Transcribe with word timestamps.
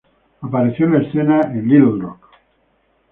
Apareció 0.41 0.87
en 0.87 0.95
escena 0.95 1.41
en 1.53 1.67
Little 1.67 2.01
Rock. 2.01 2.25